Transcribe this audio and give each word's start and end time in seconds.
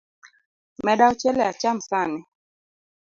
Meda 0.85 1.03
ochele 1.11 1.43
acham 1.51 1.77
sani. 1.89 2.19